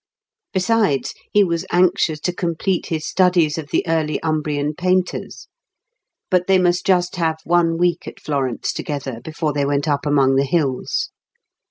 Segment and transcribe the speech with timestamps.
[0.51, 5.47] Besides, he was anxious to complete his studies of the early Umbrian painters.
[6.31, 10.37] But they must have just one week at Florence together before they went up among
[10.37, 11.11] the hills.